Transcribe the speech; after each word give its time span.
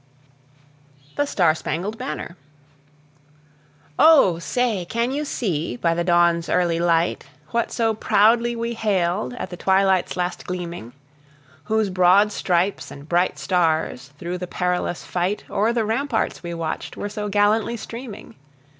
THE 1.15 1.27
STAR 1.27 1.53
SPANGLED 1.53 1.99
BANNER. 1.99 2.35
O! 3.99 4.39
say, 4.39 4.83
can 4.85 5.11
you 5.11 5.23
see, 5.23 5.75
by 5.77 5.93
the 5.93 6.03
dawn's 6.03 6.49
early 6.49 6.79
light, 6.79 7.25
What 7.51 7.71
so 7.71 7.93
proudly 7.93 8.55
we 8.55 8.73
hailed 8.73 9.35
at 9.35 9.51
the 9.51 9.57
twilight's 9.57 10.17
last 10.17 10.47
gleaming 10.47 10.93
Whose 11.65 11.91
broad 11.91 12.31
stripes 12.31 12.89
and 12.89 13.07
bright 13.07 13.37
stars, 13.37 14.07
through 14.17 14.39
the 14.39 14.47
perilous 14.47 15.03
fight, 15.05 15.43
O'er 15.51 15.71
the 15.71 15.85
ramparts 15.85 16.41
we 16.41 16.55
watched 16.55 16.97
were 16.97 17.07
so 17.07 17.29
gallantly 17.29 17.77
streaming! 17.77 18.33